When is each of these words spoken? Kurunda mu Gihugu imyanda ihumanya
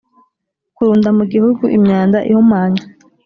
Kurunda 0.75 1.09
mu 1.17 1.23
Gihugu 1.31 1.63
imyanda 1.77 2.17
ihumanya 2.29 2.83